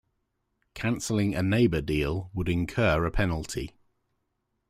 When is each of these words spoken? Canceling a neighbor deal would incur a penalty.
Canceling 0.73 1.35
a 1.35 1.43
neighbor 1.43 1.79
deal 1.79 2.31
would 2.33 2.49
incur 2.49 3.05
a 3.05 3.11
penalty. 3.11 3.75